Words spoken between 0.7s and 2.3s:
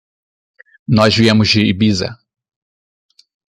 Nós viemos de Ibiza.